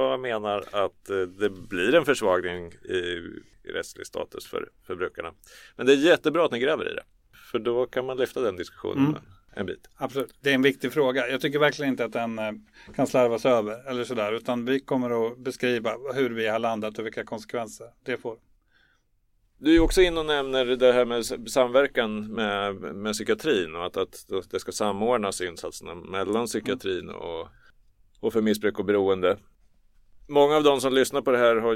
[0.00, 3.22] Jag menar att eh, det blir en försvagning i,
[3.64, 5.32] rättslig status för, för brukarna.
[5.76, 7.02] Men det är jättebra att ni gräver i det.
[7.50, 9.22] För då kan man lyfta den diskussionen mm.
[9.54, 9.88] en bit.
[9.96, 11.28] Absolut, det är en viktig fråga.
[11.28, 12.52] Jag tycker verkligen inte att den eh,
[12.96, 14.32] kan slarvas över eller sådär.
[14.32, 18.38] Utan vi kommer att beskriva hur vi har landat och vilka konsekvenser det får.
[19.58, 23.96] Du är också in och nämner det här med samverkan med, med psykiatrin och att,
[23.96, 27.48] att det ska samordnas insatserna mellan psykiatrin och,
[28.20, 29.36] och för missbruk och beroende.
[30.28, 31.74] Många av de som lyssnar på det här har,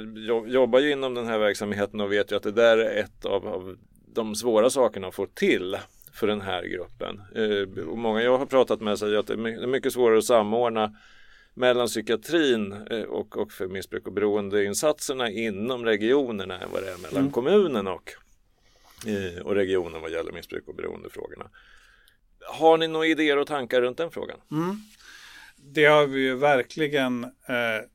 [0.49, 3.49] jobbar ju inom den här verksamheten och vet ju att det där är ett av,
[3.49, 3.77] av
[4.15, 5.77] de svåra sakerna att få till
[6.13, 7.23] för den här gruppen.
[7.35, 10.95] Eh, och många jag har pratat med säger att det är mycket svårare att samordna
[11.55, 16.97] mellan psykiatrin eh, och, och för missbruk och beroendeinsatserna inom regionerna än vad det är
[16.97, 17.33] mellan mm.
[17.33, 18.13] kommunen och,
[19.07, 21.51] eh, och regionen vad gäller missbruk och beroendefrågorna.
[22.47, 24.41] Har ni några idéer och tankar runt den frågan?
[24.51, 24.77] Mm.
[25.57, 27.87] Det har vi ju verkligen eh,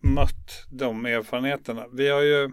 [0.00, 1.86] mött de erfarenheterna.
[1.92, 2.50] Vi har ju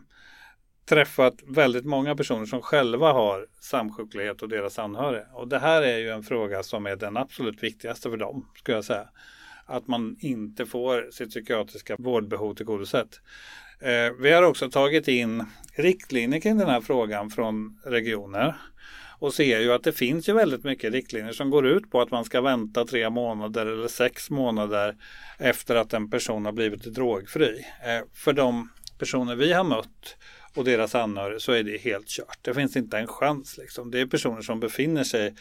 [0.89, 5.25] träffat väldigt många personer som själva har samsjuklighet och deras anhöriga.
[5.33, 8.77] Och det här är ju en fråga som är den absolut viktigaste för dem, skulle
[8.77, 9.09] jag säga.
[9.65, 13.21] Att man inte får sitt psykiatriska vårdbehov tillgodosett.
[13.79, 18.55] Eh, vi har också tagit in riktlinjer kring den här frågan från regioner
[19.19, 22.11] och ser ju att det finns ju väldigt mycket riktlinjer som går ut på att
[22.11, 24.95] man ska vänta tre månader eller sex månader
[25.37, 27.65] efter att en person har blivit drogfri.
[27.85, 30.15] Eh, för de personer vi har mött
[30.57, 32.39] och deras anhöriga så är det helt kört.
[32.41, 33.57] Det finns inte en chans.
[33.57, 33.91] Liksom.
[33.91, 35.35] Det är personer som befinner sig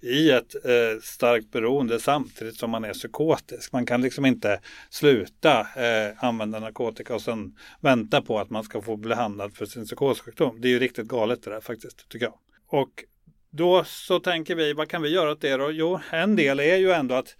[0.00, 3.72] i ett eh, starkt beroende samtidigt som man är psykotisk.
[3.72, 8.82] Man kan liksom inte sluta eh, använda narkotika och sen vänta på att man ska
[8.82, 10.60] få behandlad för sin psykossjukdom.
[10.60, 12.34] Det är ju riktigt galet det där faktiskt, tycker jag.
[12.66, 13.04] Och
[13.52, 15.70] då så tänker vi, vad kan vi göra åt det då?
[15.70, 17.36] Jo, en del är ju ändå att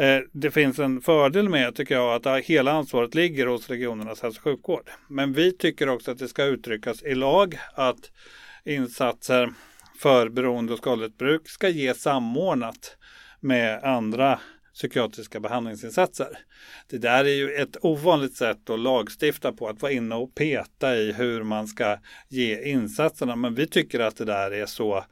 [0.00, 4.38] Eh, det finns en fördel med, tycker jag, att hela ansvaret ligger hos regionernas hälso
[4.38, 4.90] och sjukvård.
[5.08, 8.10] Men vi tycker också att det ska uttryckas i lag att
[8.64, 9.52] insatser
[9.98, 12.96] för beroende och skadligt bruk ska ges samordnat
[13.40, 14.40] med andra
[14.74, 16.38] psykiatriska behandlingsinsatser.
[16.90, 20.96] Det där är ju ett ovanligt sätt att lagstifta på, att vara inne och peta
[20.96, 23.36] i hur man ska ge insatserna.
[23.36, 25.04] Men vi tycker att det där är så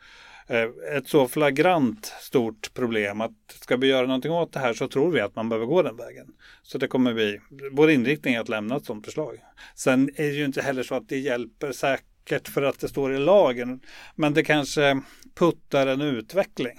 [0.51, 4.89] Eh, ett så flagrant stort problem att ska vi göra någonting åt det här så
[4.89, 6.27] tror vi att man behöver gå den vägen.
[6.63, 7.41] Så det kommer vi,
[7.73, 9.39] vår inriktning är att lämna ett sådant förslag.
[9.75, 13.15] Sen är det ju inte heller så att det hjälper säkert för att det står
[13.15, 13.81] i lagen,
[14.15, 15.01] men det kanske
[15.35, 16.79] puttar en utveckling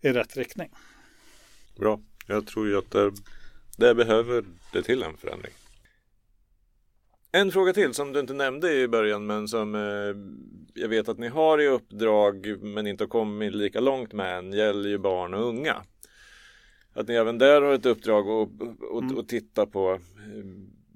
[0.00, 0.70] i rätt riktning.
[1.78, 2.00] Bra.
[2.26, 3.12] Jag tror ju att det,
[3.76, 5.52] det behöver det till en förändring.
[7.32, 10.16] En fråga till som du inte nämnde i början men som eh,
[10.82, 14.52] jag vet att ni har i uppdrag men inte har kommit lika långt med än
[14.52, 15.82] gäller ju barn och unga.
[16.92, 19.16] Att ni även där har ett uppdrag att och, mm.
[19.16, 20.44] och titta på eh,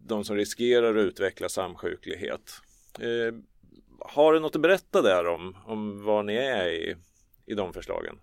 [0.07, 2.53] de som riskerar att utveckla samsjuklighet.
[2.99, 3.35] Eh,
[3.99, 6.97] har du något att berätta där om, om vad ni är i,
[7.47, 8.19] i de förslagen?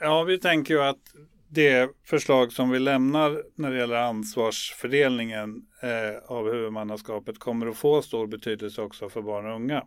[0.00, 1.14] Ja, vi tänker ju att
[1.48, 8.02] det förslag som vi lämnar när det gäller ansvarsfördelningen eh, av huvudmannaskapet kommer att få
[8.02, 9.84] stor betydelse också för barn och unga.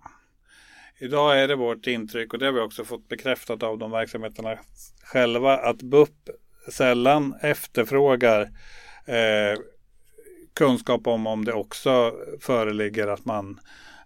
[0.99, 4.57] Idag är det vårt intryck och det har vi också fått bekräftat av de verksamheterna
[5.03, 6.29] själva att BUP
[6.71, 8.41] sällan efterfrågar
[9.05, 9.59] eh,
[10.53, 13.59] kunskap om om det också föreligger att man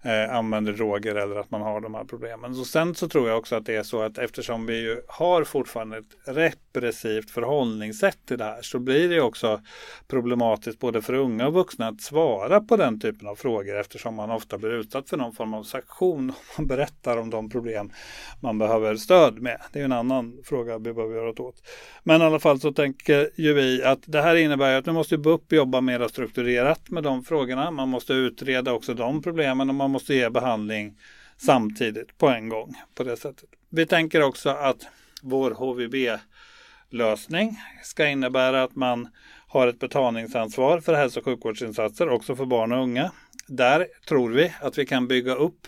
[0.04, 2.56] eh, använder droger eller att man har de här problemen.
[2.56, 5.44] Så sen så tror jag också att det är så att eftersom vi ju har
[5.44, 9.62] fortfarande ett repressivt förhållningssätt till det här så blir det också
[10.08, 14.32] problematiskt både för unga och vuxna att svara på den typen av frågor eftersom man
[14.32, 17.92] ofta blir utsatt för någon form av sanktion om man berättar om de problem
[18.40, 19.62] man behöver stöd med.
[19.74, 21.56] Det är en annan fråga vi behöver göra åt.
[22.04, 25.18] Men i alla fall så tänker ju vi att det här innebär att nu måste
[25.18, 27.72] BUP jobba mer strukturerat med de frågorna.
[27.72, 30.98] Man måste utreda också de problemen och man måste ge behandling
[31.38, 33.50] samtidigt på en gång på det sättet.
[33.70, 34.88] Vi tänker också att
[35.22, 39.08] vår HVB-lösning ska innebära att man
[39.48, 43.12] har ett betalningsansvar för hälso och sjukvårdsinsatser också för barn och unga.
[43.48, 45.68] Där tror vi att vi kan bygga upp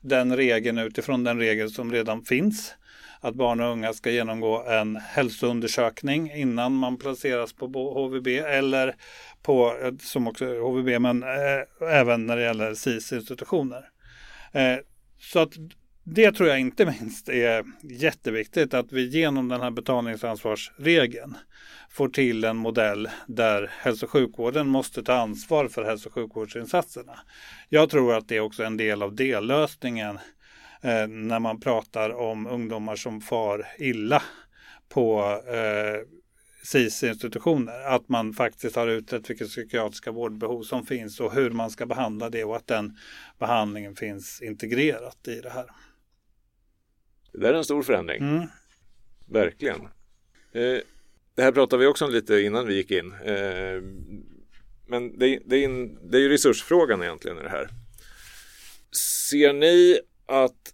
[0.00, 2.74] den regeln utifrån den regel som redan finns.
[3.24, 8.94] Att barn och unga ska genomgå en hälsoundersökning innan man placeras på HVB eller
[9.42, 13.88] på, eh, som också är HVB, men eh, även när det gäller SIS-institutioner.
[14.52, 14.76] Eh,
[15.18, 15.52] så att
[16.02, 21.36] det tror jag inte minst är jätteviktigt att vi genom den här betalningsansvarsregeln
[21.90, 27.18] får till en modell där hälso och sjukvården måste ta ansvar för hälso och sjukvårdsinsatserna.
[27.68, 30.18] Jag tror att det är också en del av dellösningen
[30.84, 34.22] eh, när man pratar om ungdomar som far illa
[34.88, 36.08] på eh,
[36.62, 37.80] SIS-institutioner.
[37.80, 42.30] Att man faktiskt har utrett vilka psykiatriska vårdbehov som finns och hur man ska behandla
[42.30, 42.98] det och att den
[43.38, 45.66] behandlingen finns integrerat i det här.
[47.32, 48.22] Det där är en stor förändring.
[48.22, 48.46] Mm.
[49.26, 49.80] Verkligen.
[50.52, 50.78] Eh,
[51.34, 53.12] det här pratade vi också om lite innan vi gick in.
[53.12, 53.82] Eh,
[54.86, 57.68] men det, det, är det är ju resursfrågan egentligen i det här.
[59.30, 60.73] Ser ni att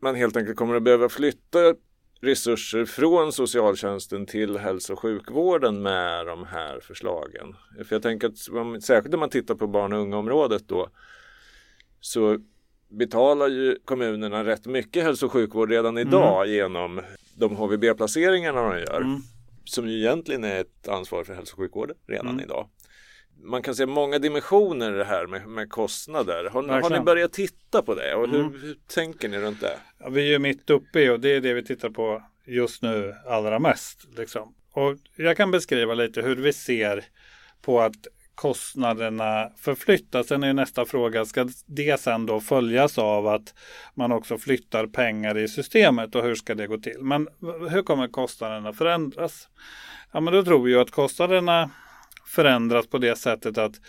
[0.00, 1.74] man helt enkelt kommer att behöva flytta
[2.20, 7.56] resurser från socialtjänsten till hälso och sjukvården med de här förslagen.
[7.84, 10.88] För jag tänker att särskilt om man tittar på barn och unga området då
[12.00, 12.38] så
[12.88, 16.08] betalar ju kommunerna rätt mycket hälso och sjukvård redan mm.
[16.08, 16.54] idag mm.
[16.54, 17.00] genom
[17.34, 19.00] de HVB-placeringarna de gör.
[19.00, 19.20] Mm.
[19.64, 22.40] Som ju egentligen är ett ansvar för hälso och sjukvården redan mm.
[22.40, 22.68] idag.
[23.42, 26.50] Man kan se många dimensioner i det här med, med kostnader.
[26.52, 28.52] Har, har, ni börjat titta på det och hur, mm.
[28.52, 29.78] hur tänker ni runt det?
[29.98, 32.82] Ja, vi är ju mitt uppe i och det är det vi tittar på just
[32.82, 34.06] nu allra mest.
[34.16, 34.54] Liksom.
[34.72, 37.04] Och jag kan beskriva lite hur vi ser
[37.62, 38.06] på att
[38.40, 40.26] kostnaderna förflyttas.
[40.26, 43.54] Sen är nästa fråga, ska det sen då följas av att
[43.94, 46.96] man också flyttar pengar i systemet och hur ska det gå till?
[47.00, 47.28] Men
[47.70, 49.48] hur kommer kostnaderna förändras?
[50.12, 51.70] Ja, men då tror vi ju att kostnaderna
[52.30, 53.80] förändras på det sättet att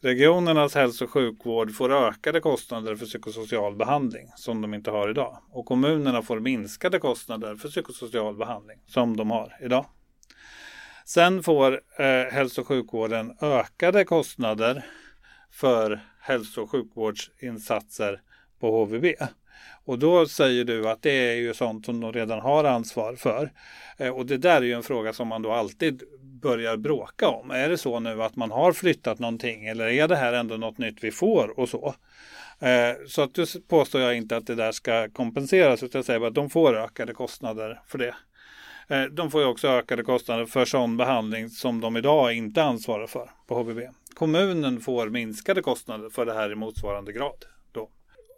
[0.00, 5.38] regionernas hälso och sjukvård får ökade kostnader för psykosocial behandling som de inte har idag.
[5.50, 9.86] Och kommunerna får minskade kostnader för psykosocial behandling som de har idag.
[11.04, 14.84] Sen får eh, hälso och sjukvården ökade kostnader
[15.50, 18.20] för hälso och sjukvårdsinsatser
[18.60, 19.04] på HVB.
[19.84, 23.52] Och då säger du att det är ju sånt som de redan har ansvar för.
[23.96, 26.02] Eh, och det där är ju en fråga som man då alltid
[26.40, 27.50] börjar bråka om.
[27.50, 30.78] Är det så nu att man har flyttat någonting eller är det här ändå något
[30.78, 31.94] nytt vi får och så?
[32.60, 36.20] Eh, så att då påstår jag inte att det där ska kompenseras utan jag säger
[36.20, 38.14] bara att de får ökade kostnader för det.
[38.88, 43.06] Eh, de får ju också ökade kostnader för sån behandling som de idag inte ansvarar
[43.06, 43.80] för på HVB.
[44.14, 47.44] Kommunen får minskade kostnader för det här i motsvarande grad.
[47.72, 47.90] Då.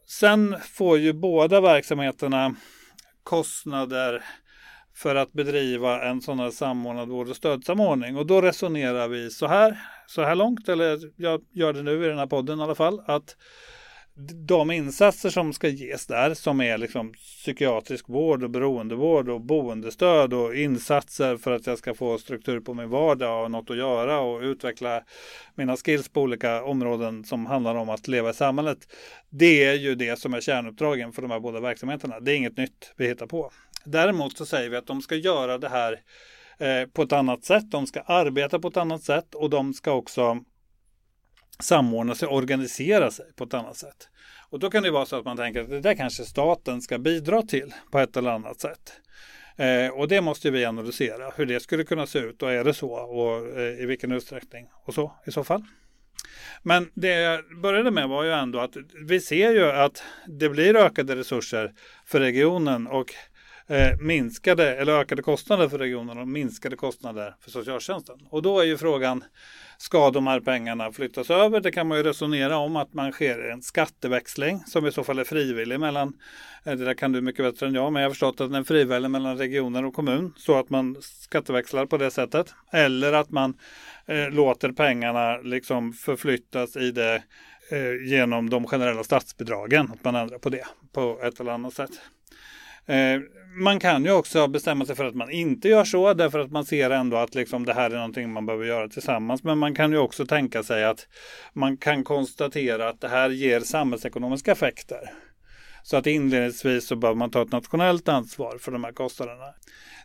[0.07, 2.55] Sen får ju båda verksamheterna
[3.23, 4.25] kostnader
[4.95, 8.17] för att bedriva en sån här samordnad vård och stödsamordning.
[8.17, 12.09] Och då resonerar vi så här, så här långt, eller jag gör det nu i
[12.09, 13.37] den här podden i alla fall, att
[14.47, 20.35] de insatser som ska ges där som är liksom psykiatrisk vård och beroendevård och boendestöd
[20.35, 24.21] och insatser för att jag ska få struktur på min vardag och något att göra
[24.21, 25.03] och utveckla
[25.55, 28.79] mina skills på olika områden som handlar om att leva i samhället.
[29.31, 32.21] Det är ju det som är kärnuppdragen för de här båda verksamheterna.
[32.21, 33.53] Det är inget nytt vi hittar på.
[33.85, 36.01] Däremot så säger vi att de ska göra det här
[36.59, 37.71] eh, på ett annat sätt.
[37.71, 40.45] De ska arbeta på ett annat sätt och de ska också
[41.61, 44.09] samordna sig och organisera sig på ett annat sätt.
[44.51, 46.99] Och då kan det vara så att man tänker att det där kanske staten ska
[46.99, 48.93] bidra till på ett eller annat sätt.
[49.57, 52.75] Eh, och det måste vi analysera hur det skulle kunna se ut och är det
[52.75, 55.63] så och eh, i vilken utsträckning och så i så fall.
[56.63, 58.77] Men det jag började med var ju ändå att
[59.07, 61.73] vi ser ju att det blir ökade resurser
[62.07, 63.15] för regionen och
[63.67, 68.19] eh, minskade eller ökade kostnader för regionen och minskade kostnader för socialtjänsten.
[68.31, 69.25] Och då är ju frågan,
[69.79, 71.61] ska de här pengarna flyttas över?
[71.61, 75.19] Det kan man ju resonera om att man sker en skatteväxling som i så fall
[75.19, 76.13] är frivillig mellan,
[76.65, 78.61] eh, det där kan du mycket bättre än jag, men jag har förstått att den
[78.61, 82.55] är frivillig mellan regioner och kommun så att man skatteväxlar på det sättet.
[82.73, 83.55] Eller att man
[84.07, 87.23] eh, låter pengarna liksom förflyttas i det
[87.71, 91.91] eh, genom de generella statsbidragen, att man ändrar på det på ett eller annat sätt.
[92.87, 93.21] Eh,
[93.55, 96.65] man kan ju också bestämma sig för att man inte gör så därför att man
[96.65, 99.43] ser ändå att liksom det här är någonting man behöver göra tillsammans.
[99.43, 101.09] Men man kan ju också tänka sig att
[101.53, 105.13] man kan konstatera att det här ger samhällsekonomiska effekter.
[105.83, 109.55] Så att inledningsvis så behöver man ta ett nationellt ansvar för de här kostnaderna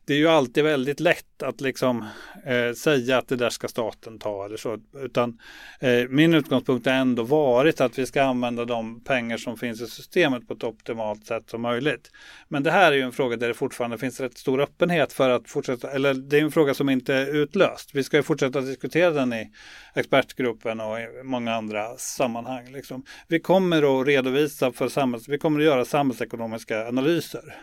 [0.07, 2.05] det är ju alltid väldigt lätt att liksom
[2.45, 4.78] eh, säga att det där ska staten ta eller så.
[4.97, 5.39] Utan
[5.80, 9.88] eh, min utgångspunkt har ändå varit att vi ska använda de pengar som finns i
[9.88, 12.11] systemet på ett optimalt sätt som möjligt.
[12.47, 15.30] Men det här är ju en fråga där det fortfarande finns rätt stor öppenhet för
[15.30, 17.89] att fortsätta, eller det är en fråga som inte är utlöst.
[17.93, 19.51] Vi ska ju fortsätta diskutera den i
[19.95, 22.71] expertgruppen och i många andra sammanhang.
[22.71, 23.03] Liksom.
[23.28, 27.55] Vi kommer att redovisa för samhälls, vi kommer att göra samhällsekonomiska analyser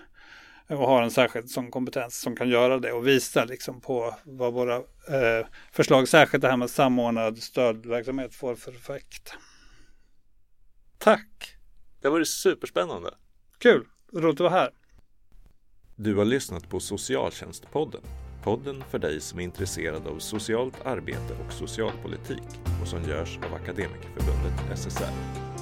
[0.69, 4.53] och har en särskild sån kompetens som kan göra det och visa liksom på vad
[4.53, 9.35] våra eh, förslag, särskilt det här med samordnad stödverksamhet får för effekt.
[10.99, 11.57] Tack!
[12.01, 13.11] Det var superspännande.
[13.59, 14.71] Kul, roligt att vara här.
[15.97, 18.01] Du har lyssnat på Socialtjänstpodden.
[18.43, 22.49] Podden för dig som är intresserad av socialt arbete och socialpolitik
[22.83, 25.54] och som görs av Akademikerförbundet SSR.